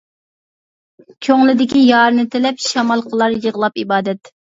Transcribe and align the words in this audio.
كۆڭلىدىكى 1.27 1.81
يارىنى 1.81 2.25
تىلەپ، 2.37 2.63
شامال 2.69 3.05
قىلار 3.11 3.37
يىغلاپ 3.45 3.79
ئىبادەت. 3.83 4.33